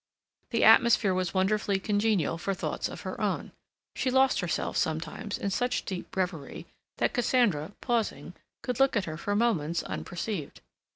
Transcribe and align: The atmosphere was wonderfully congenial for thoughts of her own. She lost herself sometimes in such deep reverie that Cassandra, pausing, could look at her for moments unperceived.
The 0.49 0.63
atmosphere 0.63 1.13
was 1.13 1.35
wonderfully 1.35 1.77
congenial 1.79 2.39
for 2.39 2.55
thoughts 2.55 2.89
of 2.89 3.01
her 3.01 3.21
own. 3.21 3.51
She 3.95 4.09
lost 4.09 4.39
herself 4.39 4.75
sometimes 4.75 5.37
in 5.37 5.51
such 5.51 5.85
deep 5.85 6.17
reverie 6.17 6.65
that 6.97 7.13
Cassandra, 7.13 7.73
pausing, 7.81 8.33
could 8.63 8.79
look 8.79 8.95
at 8.97 9.05
her 9.05 9.15
for 9.15 9.35
moments 9.35 9.83
unperceived. 9.83 10.61